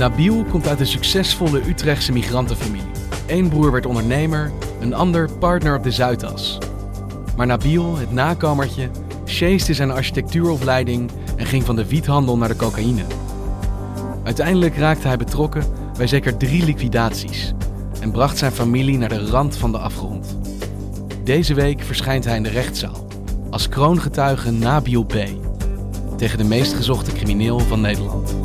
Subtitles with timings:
[0.00, 2.90] Nabil komt uit een succesvolle Utrechtse migrantenfamilie.
[3.26, 6.58] Eén broer werd ondernemer, een ander partner op de Zuidas.
[7.36, 8.90] Maar Nabil, het nakomertje,
[9.24, 13.02] sjeeste zijn architectuuropleiding en ging van de wiethandel naar de cocaïne.
[14.24, 15.64] Uiteindelijk raakte hij betrokken
[15.96, 17.52] bij zeker drie liquidaties
[18.00, 20.38] en bracht zijn familie naar de rand van de afgrond.
[21.24, 23.06] Deze week verschijnt hij in de rechtszaal
[23.50, 25.14] als kroongetuige Nabil B.
[26.16, 28.39] tegen de meest gezochte crimineel van Nederland.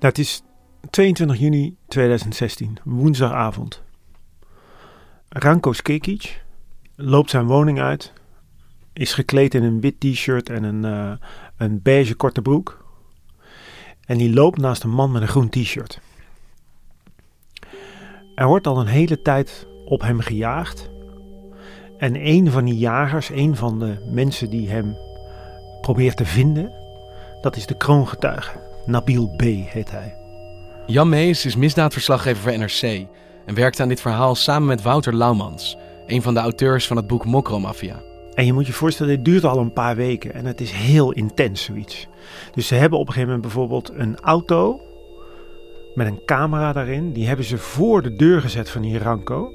[0.00, 0.42] Nou, het is
[0.90, 3.82] 22 juni 2016, woensdagavond.
[5.28, 6.44] Ranko Skekic
[6.96, 8.12] loopt zijn woning uit,
[8.92, 11.12] is gekleed in een wit t-shirt en een, uh,
[11.56, 12.84] een beige korte broek.
[14.06, 16.00] En die loopt naast een man met een groen t-shirt.
[18.34, 20.90] Er wordt al een hele tijd op hem gejaagd.
[21.98, 24.96] En een van die jagers, een van de mensen die hem
[25.80, 26.72] probeert te vinden,
[27.40, 28.69] dat is de kroongetuige.
[28.90, 29.42] Nabil B.
[29.42, 30.16] heet hij.
[30.86, 33.06] Jan Mees is misdaadverslaggever voor NRC
[33.46, 37.06] en werkt aan dit verhaal samen met Wouter Laumans, een van de auteurs van het
[37.06, 38.02] boek Mokromafia.
[38.34, 41.12] En je moet je voorstellen, dit duurt al een paar weken en het is heel
[41.12, 42.08] intens zoiets.
[42.54, 44.80] Dus ze hebben op een gegeven moment bijvoorbeeld een auto
[45.94, 47.12] met een camera daarin.
[47.12, 49.52] Die hebben ze voor de deur gezet van die Ranko.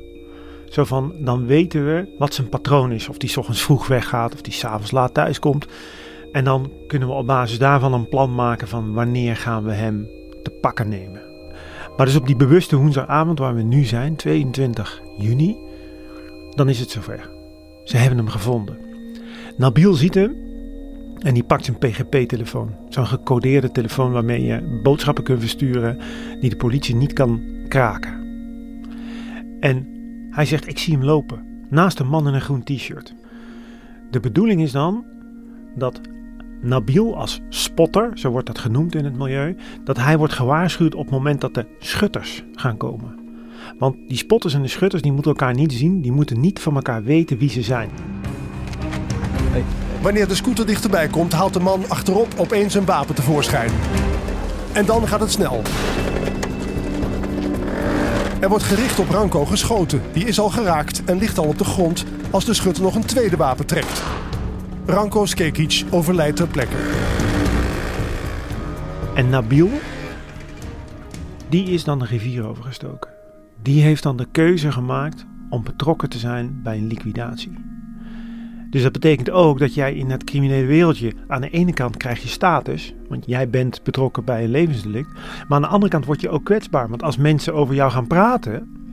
[0.70, 3.10] Zo van, dan weten we wat zijn patroon is.
[3.10, 5.66] Of die s ochtends vroeg weggaat of die s'avonds laat thuis komt.
[6.36, 10.08] En dan kunnen we op basis daarvan een plan maken van wanneer gaan we hem
[10.44, 11.22] te pakken nemen.
[11.98, 15.58] Maar dus op die bewuste woensdagavond waar we nu zijn, 22 juni,
[16.50, 17.30] dan is het zover.
[17.84, 18.78] Ze hebben hem gevonden.
[19.58, 20.36] Nabil ziet hem
[21.20, 22.76] en die pakt zijn PGP-telefoon.
[22.90, 25.98] Zo'n gecodeerde telefoon waarmee je boodschappen kunt versturen
[26.40, 28.14] die de politie niet kan kraken.
[29.60, 29.88] En
[30.30, 31.66] hij zegt: Ik zie hem lopen.
[31.70, 33.14] Naast een man in een groen t-shirt.
[34.12, 35.06] De bedoeling is dan
[35.76, 36.02] dat
[36.62, 41.02] Nabil als spotter, zo wordt dat genoemd in het milieu, dat hij wordt gewaarschuwd op
[41.02, 43.16] het moment dat de schutters gaan komen.
[43.80, 46.76] Want die spotters en de schutters die moeten elkaar niet zien, die moeten niet van
[46.76, 47.90] elkaar weten wie ze zijn.
[50.02, 53.72] Wanneer de scooter dichterbij komt, haalt de man achterop opeens een wapen tevoorschijn.
[54.74, 55.62] En dan gaat het snel.
[58.40, 60.02] Er wordt gericht op Ranko geschoten.
[60.14, 63.06] Die is al geraakt en ligt al op de grond als de schutter nog een
[63.06, 64.02] tweede wapen trekt.
[64.88, 66.76] Ranko Skekic overlijdt ter plekke.
[69.16, 69.70] En Nabil,
[71.50, 73.12] die is dan de rivier overgestoken.
[73.62, 77.58] Die heeft dan de keuze gemaakt om betrokken te zijn bij een liquidatie.
[78.70, 82.22] Dus dat betekent ook dat jij in het criminele wereldje aan de ene kant krijg
[82.22, 85.14] je status, want jij bent betrokken bij een levensdelict,
[85.48, 88.08] maar aan de andere kant word je ook kwetsbaar, want als mensen over jou gaan
[88.08, 88.85] praten,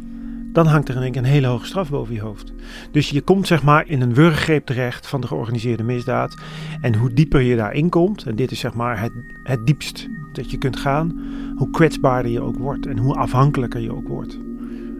[0.52, 2.52] dan hangt er in een hele hoge straf boven je hoofd.
[2.90, 6.34] Dus je komt zeg maar in een wurggreep terecht van de georganiseerde misdaad.
[6.80, 10.50] En hoe dieper je daarin komt, en dit is zeg maar het, het diepst dat
[10.50, 11.20] je kunt gaan,
[11.56, 14.38] hoe kwetsbaarder je ook wordt en hoe afhankelijker je ook wordt.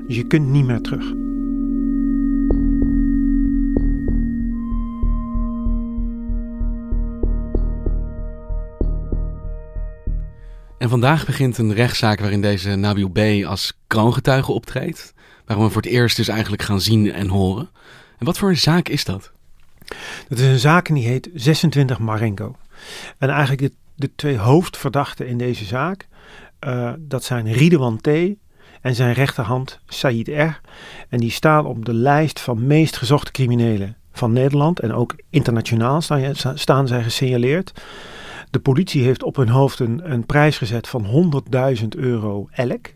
[0.07, 1.22] Dus je kunt niet meer terug.
[10.83, 13.19] En vandaag begint een rechtszaak waarin deze Nabil B.
[13.47, 15.15] als kroongetuige optreedt.
[15.47, 17.71] Waarom we voor het eerst dus eigenlijk gaan zien en horen.
[18.19, 19.33] En wat voor een zaak is dat?
[20.29, 22.57] Dat is een zaak die heet 26 Marengo.
[23.19, 26.09] En eigenlijk de, de twee hoofdverdachten in deze zaak,
[26.67, 28.09] uh, dat zijn Ridwan T.
[28.81, 30.61] en zijn rechterhand Said R.
[31.09, 34.81] En die staan op de lijst van meest gezochte criminelen van Nederland.
[34.81, 37.73] En ook internationaal staan, staan zij gesignaleerd.
[38.53, 41.33] De politie heeft op hun hoofd een, prijs gezet van
[41.81, 42.87] 100.000 euro elk.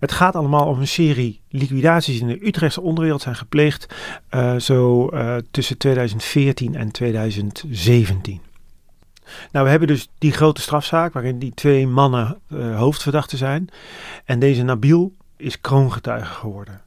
[0.00, 3.94] Het gaat allemaal om een serie liquidaties in de Utrechtse onderwereld zijn gepleegd
[4.30, 8.40] uh, zo uh, tussen 2014 en 2017.
[9.52, 13.68] Nou, we hebben dus die grote strafzaak waarin die twee mannen uh, hoofdverdachten zijn.
[14.24, 16.80] En deze Nabil is kroongetuige geworden.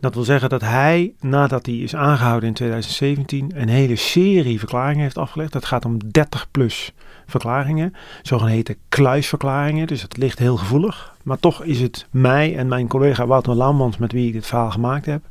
[0.00, 5.02] Dat wil zeggen dat hij, nadat hij is aangehouden in 2017, een hele serie verklaringen
[5.02, 5.52] heeft afgelegd.
[5.52, 6.92] Dat gaat om 30 plus
[7.28, 9.86] verklaringen, zogeheten kluisverklaringen.
[9.86, 11.16] Dus het ligt heel gevoelig.
[11.22, 14.70] Maar toch is het mij en mijn collega Wouter Laumans, met wie ik dit verhaal
[14.70, 15.22] gemaakt heb,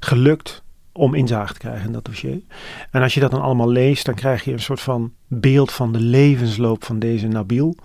[0.00, 2.40] gelukt om inzage te krijgen in dat dossier.
[2.90, 5.92] En als je dat dan allemaal leest, dan krijg je een soort van beeld van
[5.92, 7.76] de levensloop van deze Nabil.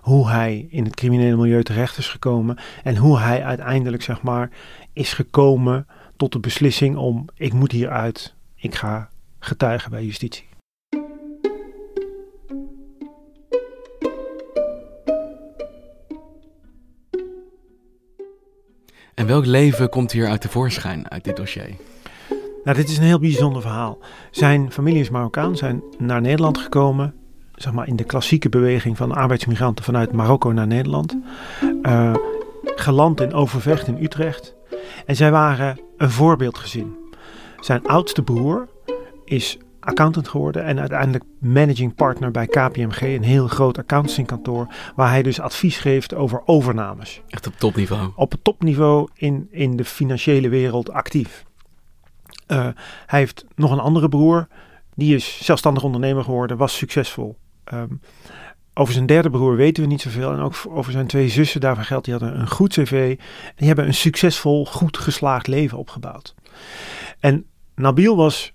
[0.00, 4.50] Hoe hij in het criminele milieu terecht is gekomen en hoe hij uiteindelijk, zeg maar,
[4.92, 5.86] is gekomen
[6.16, 10.47] tot de beslissing om: ik moet hieruit, ik ga getuigen bij justitie.
[19.18, 21.74] En welk leven komt hier uit tevoorschijn uit dit dossier?
[22.64, 23.98] Nou, dit is een heel bijzonder verhaal.
[24.30, 27.14] Zijn familie is Marokkaan, zijn naar Nederland gekomen.
[27.54, 31.16] Zeg maar in de klassieke beweging van arbeidsmigranten vanuit Marokko naar Nederland.
[31.82, 32.14] Uh,
[32.62, 34.54] geland in Overvecht in Utrecht.
[35.06, 36.96] En zij waren een voorbeeldgezin.
[37.60, 38.68] Zijn oudste broer
[39.24, 45.22] is accountant geworden en uiteindelijk managing partner bij KPMG, een heel groot accountancykantoor, waar hij
[45.22, 47.22] dus advies geeft over overnames.
[47.28, 48.10] Echt op topniveau?
[48.14, 51.44] Op het topniveau in, in de financiële wereld actief.
[52.48, 52.68] Uh,
[53.06, 54.48] hij heeft nog een andere broer,
[54.94, 57.36] die is zelfstandig ondernemer geworden, was succesvol.
[57.72, 58.00] Um,
[58.74, 60.32] over zijn derde broer weten we niet zoveel.
[60.32, 63.18] En ook over zijn twee zussen, daarvan geldt, die hadden een goed cv.
[63.56, 66.34] Die hebben een succesvol, goed geslaagd leven opgebouwd.
[67.20, 68.52] En Nabil was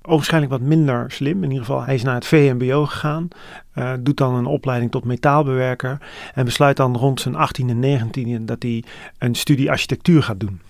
[0.00, 1.36] waarschijnlijk wat minder slim.
[1.36, 3.28] In ieder geval, hij is naar het VMBO gegaan.
[3.74, 5.98] Uh, doet dan een opleiding tot metaalbewerker.
[6.34, 8.10] En besluit dan rond zijn 18e en
[8.40, 8.84] 19e dat hij
[9.18, 10.60] een studie architectuur gaat doen.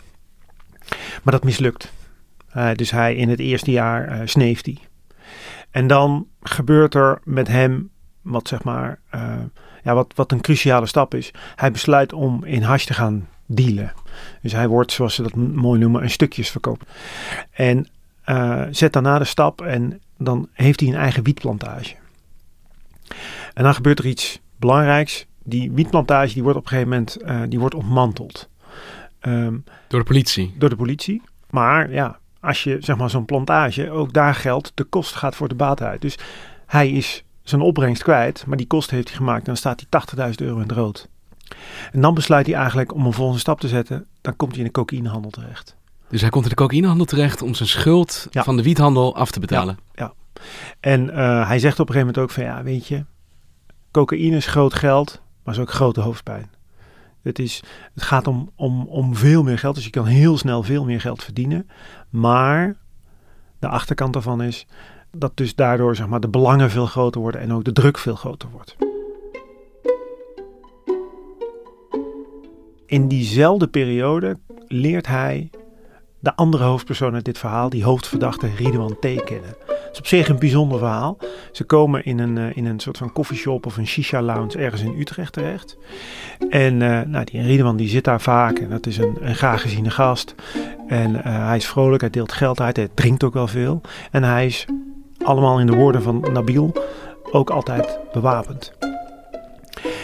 [1.22, 1.92] Maar dat mislukt.
[2.56, 4.78] Uh, dus hij in het eerste jaar uh, sneeft hij.
[5.70, 7.90] En dan gebeurt er met hem
[8.22, 9.00] wat zeg maar,
[9.82, 11.30] ja, wat, wat een cruciale stap is.
[11.56, 13.92] Hij besluit om in hash te gaan dealen.
[14.42, 16.86] Dus hij wordt, zoals ze dat mooi noemen, een stukjes verkopen.
[17.50, 17.88] En
[18.30, 21.94] uh, zet daarna de stap en dan heeft hij een eigen wietplantage.
[23.54, 25.26] En dan gebeurt er iets belangrijks.
[25.42, 28.48] Die wietplantage die wordt op een gegeven moment uh, die wordt ontmanteld.
[29.20, 30.54] Um, door de politie?
[30.58, 31.22] Door de politie.
[31.50, 35.48] Maar ja, als je zeg maar zo'n plantage, ook daar geldt, de kost gaat voor
[35.48, 36.00] de baat uit.
[36.00, 36.18] Dus
[36.66, 39.38] hij is zijn opbrengst kwijt, maar die kosten heeft hij gemaakt.
[39.38, 39.84] En dan staat
[40.16, 41.08] hij 80.000 euro in het rood.
[41.92, 44.06] En dan besluit hij eigenlijk om een volgende stap te zetten.
[44.20, 45.76] Dan komt hij in de cocaïnehandel terecht.
[46.10, 48.44] Dus hij komt in de cocaïnehandel terecht om zijn schuld ja.
[48.44, 49.78] van de wiethandel af te betalen.
[49.94, 50.40] Ja, ja.
[50.80, 53.04] en uh, hij zegt op een gegeven moment ook van ja, weet je,
[53.90, 56.50] cocaïne is groot geld, maar is ook grote hoofdpijn.
[57.22, 57.62] Het, is,
[57.94, 61.00] het gaat om, om, om veel meer geld, dus je kan heel snel veel meer
[61.00, 61.68] geld verdienen.
[62.08, 62.76] Maar
[63.58, 64.66] de achterkant daarvan is,
[65.12, 68.14] dat dus daardoor zeg maar, de belangen veel groter worden en ook de druk veel
[68.14, 68.76] groter wordt.
[72.86, 75.50] In diezelfde periode leert hij
[76.20, 79.24] de andere hoofdpersoon uit dit verhaal, die hoofdverdachte Ridwan T.
[79.24, 79.54] kennen.
[79.66, 81.18] Het is op zich een bijzonder verhaal.
[81.52, 84.82] Ze komen in een, uh, in een soort van koffieshop of een shisha lounge ergens
[84.82, 85.76] in Utrecht terecht.
[86.50, 89.60] En uh, nou, die Ridwan die zit daar vaak en dat is een, een graag
[89.60, 90.34] geziene gast.
[90.86, 93.80] En uh, hij is vrolijk, hij deelt geld uit, hij drinkt ook wel veel.
[94.10, 94.66] En hij is
[95.24, 96.72] allemaal in de woorden van Nabil,
[97.32, 98.89] ook altijd bewapend.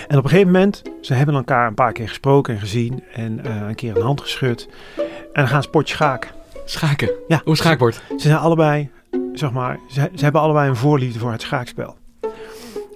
[0.06, 3.40] En op een gegeven moment, ze hebben elkaar een paar keer gesproken en gezien en
[3.46, 4.68] uh, een keer een hand geschud.
[4.96, 6.30] En dan gaan ze potje schaken.
[6.64, 7.10] Schaken?
[7.28, 7.40] Ja.
[7.44, 7.94] Hoe schaakbord?
[7.94, 8.90] Ze, ze zijn allebei,
[9.32, 11.96] zeg maar, ze, ze, hebben allebei een voorliefde voor het schaakspel.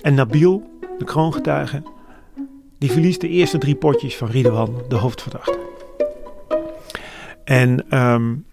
[0.03, 1.83] En Nabil, de kroongetuige,
[2.79, 5.59] die verliest de eerste drie potjes van Ridwan, de hoofdverdachte.
[7.45, 8.47] En um,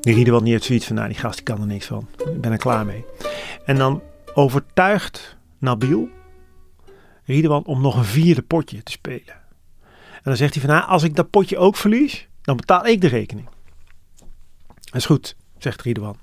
[0.00, 2.08] die Ridwan niet heeft zoiets van, nou die gast die kan er niks van.
[2.18, 3.04] Ik ben er klaar mee.
[3.64, 4.02] En dan
[4.34, 6.08] overtuigt Nabil
[7.24, 9.34] Ridwan om nog een vierde potje te spelen.
[10.12, 13.00] En dan zegt hij van, nou als ik dat potje ook verlies, dan betaal ik
[13.00, 13.48] de rekening.
[14.84, 16.16] Dat is goed, zegt Ridwan.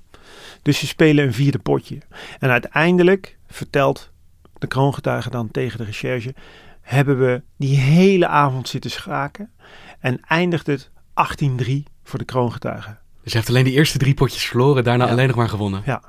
[0.62, 1.98] Dus ze spelen een vierde potje.
[2.38, 4.10] En uiteindelijk vertelt
[4.58, 6.34] de kroongetuige dan tegen de recherche,
[6.80, 9.50] hebben we die hele avond zitten schaken
[10.00, 10.90] en eindigt het
[11.44, 12.96] 18-3 voor de kroongetuige.
[13.22, 15.10] Dus je heeft alleen de eerste drie potjes verloren, daarna Ja.
[15.10, 15.82] alleen nog maar gewonnen.
[15.84, 16.02] Ja.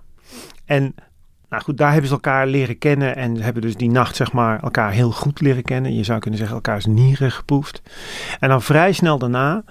[0.65, 0.95] En
[1.53, 4.63] nou goed, daar hebben ze elkaar leren kennen en hebben dus die nacht zeg maar
[4.63, 5.95] elkaar heel goed leren kennen.
[5.95, 7.81] Je zou kunnen zeggen elkaars nieren geproefd.
[8.39, 9.63] En dan vrij snel daarna,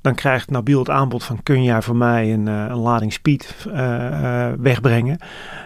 [0.00, 3.66] dan krijgt Nabil het aanbod van kun jij voor mij een, eh, een lading speed
[3.72, 4.06] eh,
[4.46, 5.18] eh, wegbrengen.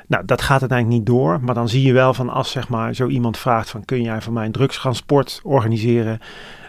[0.06, 1.40] Nou, dat gaat uiteindelijk niet door.
[1.40, 4.20] Maar dan zie je wel van als zeg maar zo iemand vraagt van kun jij
[4.20, 6.20] voor mij een drugstransport organiseren.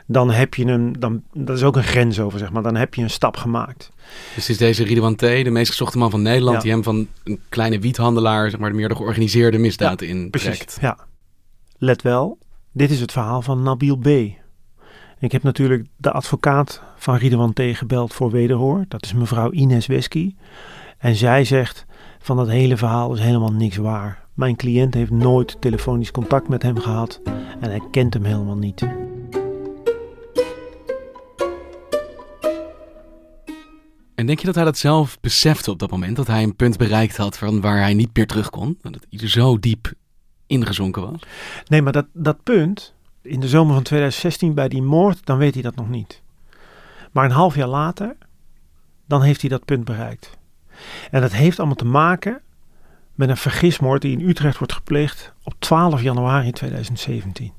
[0.08, 2.64] Dan heb je hem, dan, dat is ook een grens over zeg maar.
[2.64, 3.92] Dan heb je een stap gemaakt.
[4.36, 6.62] Dus is deze Ridwan T., de meest gezochte man van Nederland, Ja.
[6.62, 10.78] die hem van een kleine wiethandelaar, zeg maar, meer de georganiseerde misdaad Precies, intrekt.
[10.82, 10.98] ja.
[11.78, 12.38] Let wel,
[12.72, 14.08] dit is het verhaal van Nabil B.
[15.20, 17.62] Ik heb natuurlijk de advocaat van Riedewan T.
[17.62, 18.86] gebeld voor wederhoor.
[18.88, 20.36] Dat is mevrouw Ines Wesky.
[20.98, 21.86] En zij zegt
[22.20, 24.26] van dat hele verhaal is helemaal niks waar.
[24.34, 27.22] Mijn cliënt heeft nooit telefonisch contact met hem gehad
[27.60, 28.86] en hij kent hem helemaal niet.
[34.22, 36.16] En denk je dat hij dat zelf besefte op dat moment?
[36.16, 38.78] Dat hij een punt bereikt had van waar hij niet meer terug kon?
[38.82, 39.94] Dat hij zo diep
[40.48, 41.22] ingezonken was?
[41.66, 45.54] Nee, maar dat, dat punt, in de zomer van 2016 bij die moord, dan weet
[45.54, 46.22] hij dat nog niet.
[47.12, 48.16] Maar een half jaar later,
[49.06, 50.38] dan heeft hij dat punt bereikt.
[51.12, 52.42] En dat heeft allemaal te maken
[53.16, 57.52] met een vergismoord die in Utrecht wordt gepleegd op 12 januari 2017.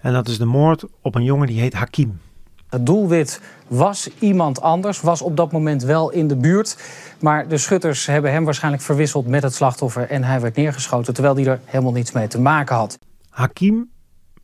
[0.00, 2.20] En dat is de moord op een jongen die heet Hakim.
[2.68, 6.78] Het doelwit was iemand anders, was op dat moment wel in de buurt.
[7.20, 11.34] Maar de schutters hebben hem waarschijnlijk verwisseld met het slachtoffer en hij werd neergeschoten terwijl
[11.34, 12.98] hij er helemaal niets mee te maken had.
[13.28, 13.90] Hakim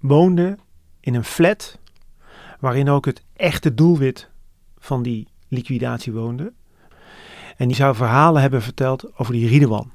[0.00, 0.58] woonde
[1.00, 1.78] in een flat
[2.60, 4.28] waarin ook het echte doelwit
[4.78, 6.52] van die liquidatie woonde.
[7.56, 9.92] En die zou verhalen hebben verteld over die Riedewan.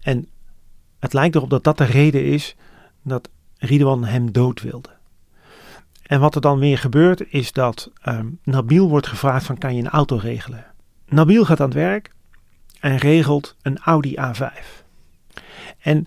[0.00, 0.28] En
[0.98, 2.56] het lijkt erop dat dat de reden is
[3.02, 4.88] dat Riedewan hem dood wilde.
[6.02, 9.82] En wat er dan weer gebeurt is dat um, Nabil wordt gevraagd van kan je
[9.82, 10.66] een auto regelen.
[11.06, 12.10] Nabil gaat aan het werk
[12.80, 14.82] en regelt een Audi A5.
[15.78, 16.06] En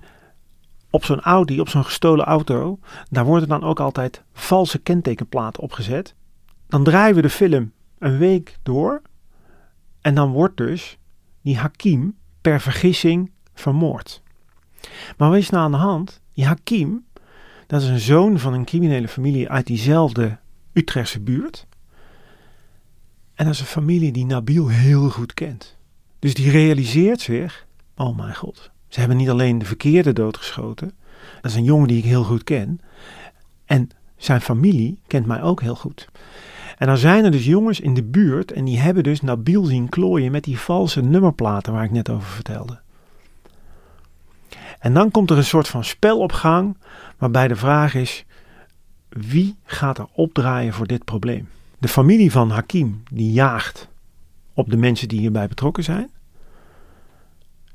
[0.90, 6.16] op zo'n Audi, op zo'n gestolen auto, daar worden dan ook altijd valse kentekenplaten opgezet.
[6.68, 9.02] Dan draaien we de film een week door
[10.02, 10.98] en dan wordt dus
[11.42, 14.22] die Hakim per vergissing vermoord.
[15.18, 16.22] Maar wat is nou aan de hand?
[16.34, 17.05] Die Hakim,
[17.68, 20.38] dat is een zoon van een criminele familie uit diezelfde
[20.74, 21.68] Utrechtse buurt.
[23.34, 25.78] En dat is een familie die Nabil heel goed kent.
[26.20, 30.92] Dus die realiseert zich: oh mijn god, ze hebben niet alleen de verkeerde doodgeschoten.
[31.42, 32.80] Dat is een jongen die ik heel goed ken.
[33.66, 36.08] En zijn familie kent mij ook heel goed.
[36.78, 39.90] En dan zijn er dus jongens in de buurt en die hebben dus Nabil zien
[39.90, 42.80] klooien met die valse nummerplaten waar ik net over vertelde.
[44.86, 46.78] En dan komt er een soort van spel op gang
[47.18, 48.26] waarbij de vraag is:
[49.10, 51.48] wie gaat er opdraaien voor dit probleem?
[51.80, 53.90] De familie van Hakim die jaagt
[54.54, 56.10] op de mensen die hierbij betrokken zijn.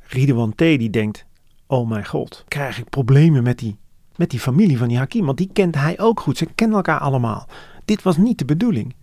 [0.00, 0.58] Ridwan T.
[0.58, 1.26] die denkt:
[1.66, 3.78] oh mijn god, krijg ik problemen met die,
[4.16, 5.24] met die familie van die Hakim?
[5.24, 6.36] Want die kent hij ook goed.
[6.36, 7.48] Ze kennen elkaar allemaal.
[7.84, 8.94] Dit was niet de bedoeling.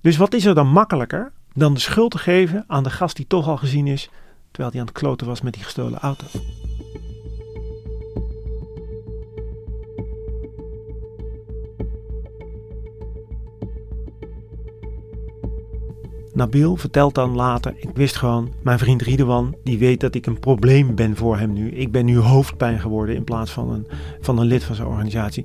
[0.00, 3.26] Dus wat is er dan makkelijker dan de schuld te geven aan de gast die
[3.26, 4.10] toch al gezien is
[4.50, 6.26] terwijl hij aan het kloten was met die gestolen auto?
[16.40, 20.38] Nabil vertelt dan later: Ik wist gewoon, mijn vriend Riedewan, die weet dat ik een
[20.38, 21.70] probleem ben voor hem nu.
[21.70, 23.86] Ik ben nu hoofdpijn geworden in plaats van een,
[24.20, 25.44] van een lid van zijn organisatie.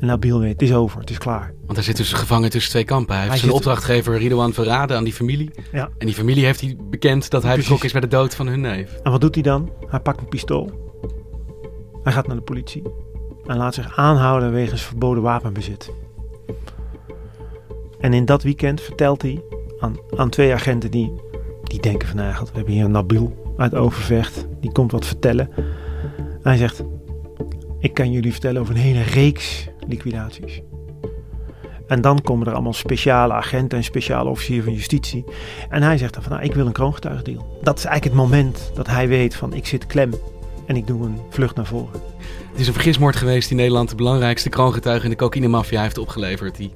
[0.00, 1.54] En Nabil weet, het is over, het is klaar.
[1.60, 3.16] Want hij zit dus gevangen tussen twee kampen.
[3.16, 5.50] Hij heeft zijn opdrachtgever Ridouan verraden aan die familie.
[5.72, 5.88] Ja.
[5.98, 8.60] En die familie heeft hij bekend dat hij betrokken is bij de dood van hun
[8.60, 8.92] neef.
[9.02, 9.70] En wat doet hij dan?
[9.86, 10.90] Hij pakt een pistool.
[12.02, 12.82] Hij gaat naar de politie.
[13.46, 15.92] En laat zich aanhouden wegens verboden wapenbezit.
[18.00, 19.42] En in dat weekend vertelt hij
[19.80, 21.12] aan, aan twee agenten die,
[21.62, 22.16] die denken van...
[22.16, 24.46] Nou, we hebben hier een Nabil uit Overvecht.
[24.60, 25.50] Die komt wat vertellen.
[26.16, 26.82] En hij zegt...
[27.80, 30.60] Ik kan jullie vertellen over een hele reeks liquidaties.
[31.86, 35.24] En dan komen er allemaal speciale agenten en speciale officieren van justitie.
[35.68, 37.58] En hij zegt dan van, nou, ik wil een kroongetuigendeal.
[37.62, 40.14] Dat is eigenlijk het moment dat hij weet van, ik zit klem
[40.66, 42.00] en ik doe een vlucht naar voren.
[42.50, 46.56] Het is een vergismoord geweest die Nederland de belangrijkste kroongetuige in de cocaïnemafia heeft opgeleverd.
[46.56, 46.72] Die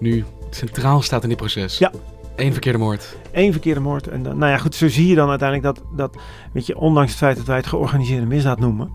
[0.00, 1.78] nu centraal staat in dit proces.
[1.78, 1.92] Ja,
[2.40, 3.16] Eén verkeerde moord.
[3.32, 4.08] Eén verkeerde moord.
[4.08, 7.10] En dan, nou ja, goed, zo zie je dan uiteindelijk dat, dat, weet je, ondanks
[7.10, 8.92] het feit dat wij het georganiseerde misdaad noemen,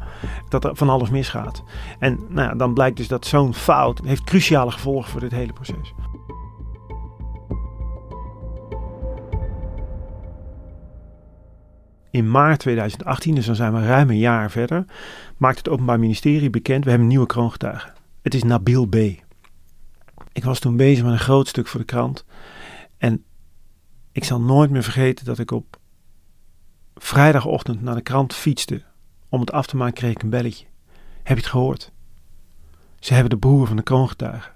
[0.49, 1.63] dat er van alles misgaat.
[1.99, 5.53] En nou ja, dan blijkt dus dat zo'n fout heeft cruciale gevolgen voor dit hele
[5.53, 5.93] proces.
[12.11, 14.85] In maart 2018, dus dan zijn we ruim een jaar verder,
[15.37, 17.89] maakt het Openbaar Ministerie bekend: we hebben een nieuwe kroongetuige.
[18.21, 18.95] Het is Nabil B.
[20.31, 22.25] Ik was toen bezig met een groot stuk voor de krant.
[22.97, 23.23] En
[24.15, 25.79] ik zal nooit meer vergeten dat ik op
[26.95, 28.83] vrijdagochtend naar de krant fietste.
[29.29, 30.65] Om het af te maken kreeg ik een belletje.
[31.23, 31.91] Heb je het gehoord?
[32.99, 34.49] Ze hebben de broer van de kroongetuige.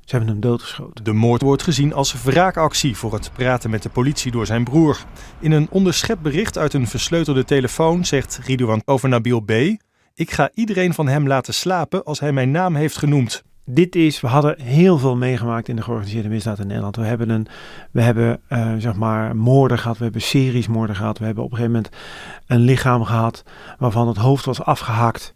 [0.00, 1.04] Ze hebben hem doodgeschoten.
[1.04, 5.04] De moord wordt gezien als wraakactie voor het praten met de politie door zijn broer.
[5.38, 9.50] In een onderschept bericht uit een versleutelde telefoon zegt Ridouan over Nabil B.
[10.14, 14.20] Ik ga iedereen van hem laten slapen als hij mijn naam heeft genoemd dit is,
[14.20, 16.96] we hadden heel veel meegemaakt in de georganiseerde misdaad in Nederland.
[16.96, 17.46] We hebben, een,
[17.90, 21.18] we hebben uh, zeg maar moorden gehad, we hebben series moorden gehad.
[21.18, 21.94] We hebben op een gegeven moment
[22.46, 23.44] een lichaam gehad
[23.78, 25.34] waarvan het hoofd was afgehakt.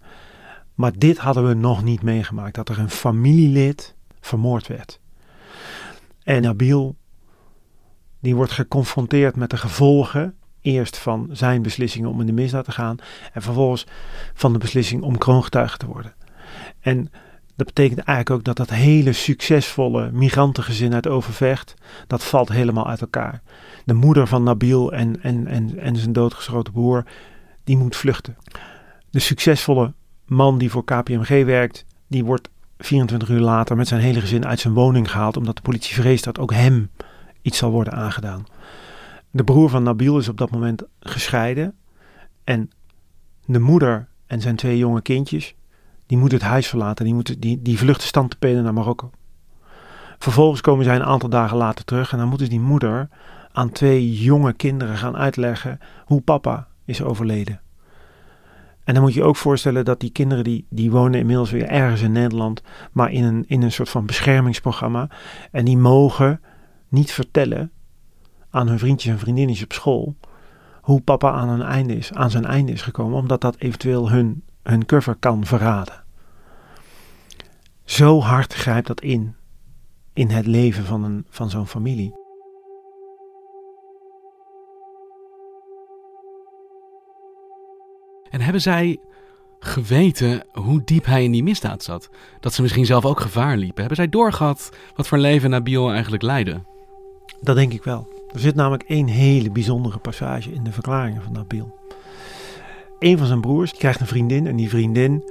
[0.75, 2.55] Maar dit hadden we nog niet meegemaakt.
[2.55, 5.01] Dat er een familielid vermoord werd.
[6.23, 6.97] En Nabil,
[8.21, 10.35] die wordt geconfronteerd met de gevolgen.
[10.61, 12.97] Eerst van zijn beslissingen om in de misdaad te gaan.
[13.33, 13.87] En vervolgens
[14.35, 16.15] van de beslissing om kroongetuige te worden.
[16.81, 17.11] En
[17.65, 21.75] dat betekent eigenlijk ook dat dat hele succesvolle migrantengezin uit Overvecht,
[22.07, 23.43] dat valt helemaal uit elkaar.
[23.85, 27.05] De moeder van Nabil en, en, en, en zijn doodgeschoten broer,
[27.65, 28.37] die moet vluchten.
[29.11, 29.93] De succesvolle
[30.27, 32.49] man die voor KPMG werkt, die wordt
[32.79, 36.25] 24 uur later met zijn hele gezin uit zijn woning gehaald, omdat de politie vreest
[36.25, 36.91] dat ook hem
[37.43, 38.45] iets zal worden aangedaan.
[39.31, 41.75] De broer van Nabil is op dat moment gescheiden
[42.45, 42.71] en
[43.47, 45.55] de moeder en zijn twee jonge kindjes,
[46.11, 49.11] die moeten het huis verlaten, die, moeten, die, die stand te penen naar Marokko.
[50.19, 53.09] Vervolgens komen zij een aantal dagen later terug en dan moeten die moeder
[53.53, 57.61] aan twee jonge kinderen gaan uitleggen hoe papa is overleden.
[58.85, 62.03] En dan moet je ook voorstellen dat die kinderen die, die wonen inmiddels weer ergens
[62.03, 62.63] in Nederland,
[62.93, 65.09] maar in een, in een soort van beschermingsprogramma.
[65.51, 66.41] En die mogen
[66.89, 67.71] niet vertellen
[68.51, 70.17] aan hun vriendjes en vriendinnetjes op school
[70.81, 74.43] hoe papa aan, een einde is, aan zijn einde is gekomen, omdat dat eventueel hun,
[74.71, 76.05] hun cover kan verraden.
[77.85, 79.35] Zo hard grijpt dat in,
[80.13, 82.19] in het leven van, een, van zo'n familie.
[88.31, 89.01] En hebben zij
[89.59, 92.11] geweten hoe diep hij in die misdaad zat?
[92.41, 93.79] Dat ze misschien zelf ook gevaar liepen?
[93.79, 96.63] Hebben zij doorgehad wat voor leven Nabil eigenlijk leidde?
[97.41, 98.09] Dat denk ik wel.
[98.33, 101.80] Er zit namelijk één hele bijzondere passage in de verklaringen van Nabil.
[103.01, 105.25] Een van zijn broers krijgt een vriendin en die vriendin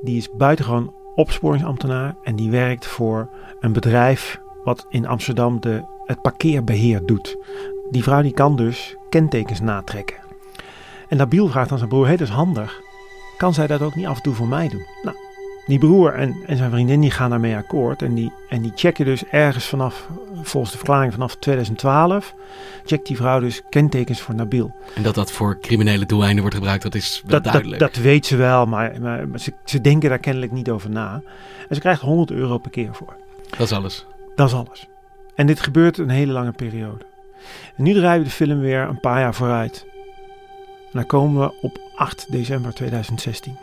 [0.00, 6.22] die is buitengewoon opsporingsambtenaar en die werkt voor een bedrijf wat in Amsterdam de, het
[6.22, 7.36] parkeerbeheer doet.
[7.90, 10.16] Die vrouw die kan dus kentekens natrekken.
[11.08, 12.80] En Nabil vraagt aan zijn broer, hé, dat is handig.
[13.36, 14.86] Kan zij dat ook niet af en toe voor mij doen?
[15.02, 15.16] Nou,
[15.68, 18.02] die broer en, en zijn vriendin die gaan daarmee akkoord.
[18.02, 20.08] En die, en die checken dus ergens vanaf,
[20.42, 22.34] volgens de verklaring vanaf 2012,
[22.84, 24.74] checkt die vrouw dus kentekens voor Nabil.
[24.94, 27.80] En dat dat voor criminele doeleinden wordt gebruikt, dat is wel Dat, duidelijk.
[27.80, 30.90] dat, dat weet ze wel, maar, maar, maar ze, ze denken daar kennelijk niet over
[30.90, 31.22] na.
[31.68, 33.16] En ze krijgt 100 euro per keer voor.
[33.50, 34.06] dat is alles.
[34.36, 34.86] Dat is alles.
[35.34, 37.04] En dit gebeurt een hele lange periode.
[37.76, 39.86] En nu draaien we de film weer een paar jaar vooruit.
[40.84, 43.56] En dan komen we op 8 december 2016.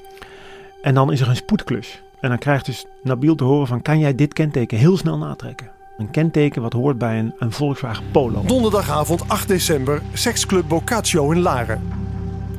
[0.82, 2.02] En dan is er een spoedklus.
[2.20, 3.82] En dan krijgt dus Nabil te horen van...
[3.82, 5.72] kan jij dit kenteken heel snel natrekken?
[5.98, 8.44] Een kenteken wat hoort bij een, een Volkswagen Polo.
[8.46, 11.82] Donderdagavond 8 december, seksclub Boccaccio in Laren.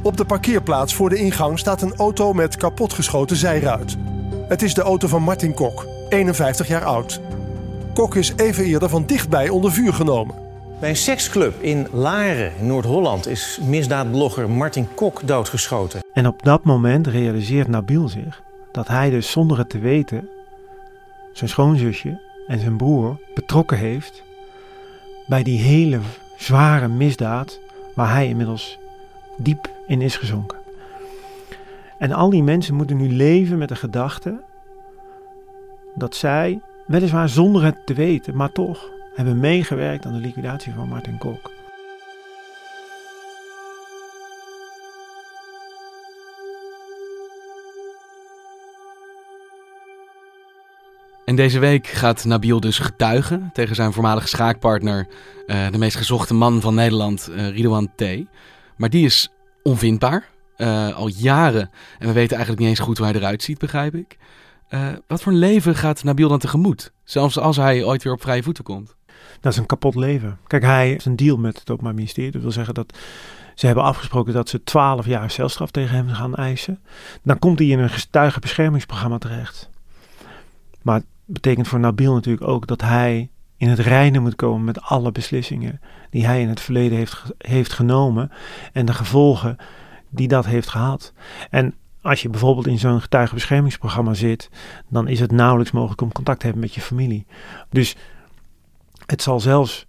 [0.02, 3.96] Op de parkeerplaats voor de ingang staat een auto met kapotgeschoten zijruit.
[4.48, 7.20] Het is de auto van Martin Kok, 51 jaar oud.
[7.94, 10.34] Kok is even eerder van dichtbij onder vuur genomen.
[10.80, 16.00] Bij een seksclub in Laren, in Noord-Holland, is misdaadblogger Martin Kok doodgeschoten.
[16.12, 18.44] En op dat moment realiseert Nabil zich...
[18.76, 20.28] dat hij dus zonder het te weten...
[21.32, 24.22] zijn schoonzusje en zijn broer betrokken heeft...
[25.26, 26.00] bij die hele
[26.36, 27.60] zware misdaad...
[27.94, 28.78] waar hij inmiddels
[29.36, 30.58] diep in is gezonken.
[31.98, 34.42] En al die mensen moeten nu leven met de gedachte
[35.94, 40.88] dat zij, weliswaar zonder het te weten, maar toch hebben meegewerkt aan de liquidatie van
[40.88, 41.55] Martin Kok.
[51.26, 55.08] En deze week gaat Nabil dus getuigen tegen zijn voormalige schaakpartner,
[55.46, 58.04] eh, de meest gezochte man van Nederland, eh Ridouan T.
[58.76, 59.28] Maar die is
[59.62, 61.70] onvindbaar, eh, al jaren.
[61.98, 64.16] En we weten eigenlijk niet eens goed hoe hij eruit ziet, begrijp ik.
[65.06, 66.92] Wat voor een leven gaat Nabil dan tegemoet?
[67.04, 68.94] Zelfs als hij ooit weer op vrije voeten komt.
[69.40, 70.38] Dat is een kapot leven.
[70.46, 72.30] Kijk, hij heeft een deal met het Openbaar Ministerie.
[72.30, 72.98] Dat wil zeggen dat
[73.54, 76.80] ze hebben afgesproken dat ze 12 jaar celstraf tegen hem gaan eisen.
[77.22, 79.70] Dan komt hij in een getuigenbeschermingsprogramma terecht.
[80.82, 85.12] Maar betekent voor Nabil natuurlijk ook dat hij in het reinen moet komen met alle
[85.12, 88.30] beslissingen die hij in het verleden heeft, heeft genomen
[88.72, 89.56] en de gevolgen
[90.10, 91.12] die dat heeft gehad.
[91.50, 94.50] En als je bijvoorbeeld in zo'n getuigenbeschermingsprogramma zit,
[94.88, 97.26] dan is het nauwelijks mogelijk om contact te hebben met je familie.
[97.70, 97.96] Dus
[99.06, 99.86] het zal zelfs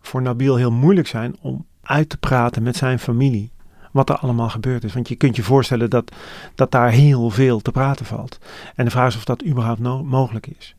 [0.00, 3.52] voor Nabil heel moeilijk zijn om uit te praten met zijn familie
[3.98, 4.94] wat er allemaal gebeurd is.
[4.94, 6.12] Want je kunt je voorstellen dat,
[6.54, 8.38] dat daar heel veel te praten valt.
[8.74, 10.76] En de vraag is of dat überhaupt mogelijk is.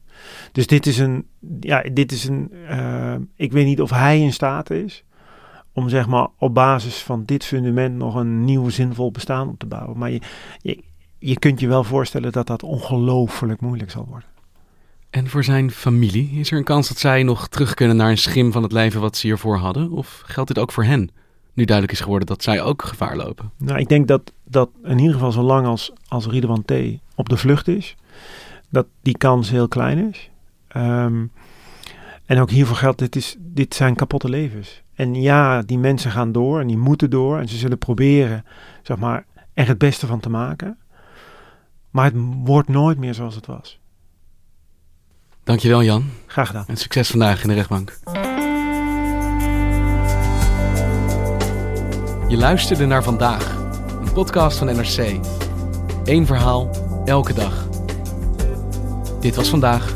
[0.52, 1.28] Dus dit is een,
[1.60, 5.04] ja, dit is een, eh, ik weet niet of hij in staat is
[5.74, 9.66] om zeg maar op basis van dit fundament nog een nieuw zinvol bestaan op te
[9.66, 9.98] bouwen.
[9.98, 10.22] Maar je,
[10.62, 10.84] je,
[11.20, 14.30] je kunt je wel voorstellen dat dat ongelooflijk moeilijk zal worden.
[15.10, 18.18] En voor zijn familie, is er een kans dat zij nog terug kunnen naar een
[18.18, 19.92] schim van het leven wat ze hiervoor hadden?
[19.92, 21.12] Of geldt dit ook voor hen?
[21.60, 23.52] Nu duidelijk is geworden dat zij ook gevaar lopen.
[23.58, 26.74] Nou, ik denk dat, dat in ieder geval zolang als, als Ridwan T.
[27.16, 27.96] op de vlucht is,
[28.70, 30.30] dat die kans heel klein is.
[30.68, 31.26] Ehm,
[32.26, 34.82] en ook hiervoor geldt, dit, is, dit zijn kapotte levens.
[34.94, 37.40] En ja, die mensen gaan door en die moeten door.
[37.40, 38.46] En ze zullen proberen,
[38.84, 40.78] zeg maar, er het beste van te maken.
[41.90, 43.80] Maar het wordt nooit meer zoals het was.
[45.44, 46.10] Dankjewel Jan.
[46.26, 46.66] Graag gedaan.
[46.68, 48.00] En succes vandaag in de rechtbank.
[52.30, 53.56] Je luisterde naar Vandaag,
[54.02, 55.20] een podcast van NRC.
[56.04, 56.70] Eén verhaal,
[57.06, 57.68] elke dag.
[59.20, 59.96] Dit was vandaag,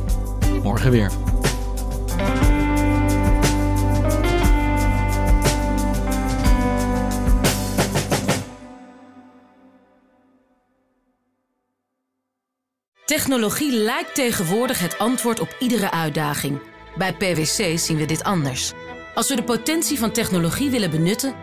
[0.64, 1.12] morgen weer.
[13.06, 16.62] Technologie lijkt tegenwoordig het antwoord op iedere uitdaging.
[16.98, 18.74] Bij PwC zien we dit anders.
[19.14, 21.43] Als we de potentie van technologie willen benutten,